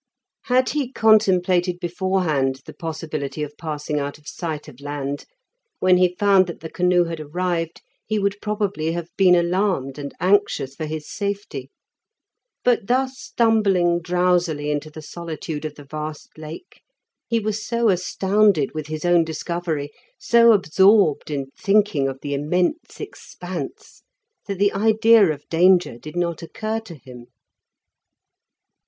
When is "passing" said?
3.55-3.99